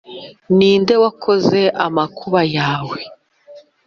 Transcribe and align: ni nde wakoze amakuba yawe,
ni 0.57 0.71
nde 0.81 0.95
wakoze 1.03 1.61
amakuba 1.85 2.41
yawe, 2.57 2.99